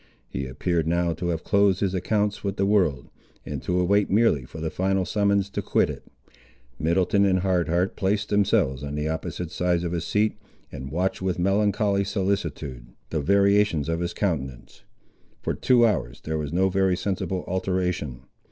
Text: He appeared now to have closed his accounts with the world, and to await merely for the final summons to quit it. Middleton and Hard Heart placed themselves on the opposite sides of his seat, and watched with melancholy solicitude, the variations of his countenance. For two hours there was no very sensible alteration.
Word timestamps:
He 0.27 0.47
appeared 0.47 0.87
now 0.87 1.13
to 1.13 1.27
have 1.27 1.43
closed 1.43 1.79
his 1.81 1.93
accounts 1.93 2.43
with 2.43 2.57
the 2.57 2.65
world, 2.65 3.11
and 3.45 3.61
to 3.61 3.79
await 3.79 4.09
merely 4.09 4.45
for 4.45 4.59
the 4.59 4.71
final 4.71 5.05
summons 5.05 5.47
to 5.51 5.61
quit 5.61 5.91
it. 5.91 6.03
Middleton 6.79 7.23
and 7.23 7.41
Hard 7.41 7.69
Heart 7.69 7.95
placed 7.95 8.29
themselves 8.29 8.81
on 8.83 8.95
the 8.95 9.07
opposite 9.07 9.51
sides 9.51 9.83
of 9.83 9.91
his 9.91 10.03
seat, 10.07 10.39
and 10.71 10.91
watched 10.91 11.21
with 11.21 11.37
melancholy 11.37 12.03
solicitude, 12.03 12.87
the 13.11 13.21
variations 13.21 13.87
of 13.87 13.99
his 13.99 14.15
countenance. 14.15 14.81
For 15.43 15.53
two 15.53 15.85
hours 15.85 16.19
there 16.21 16.39
was 16.39 16.51
no 16.51 16.69
very 16.69 16.97
sensible 16.97 17.45
alteration. 17.47 18.23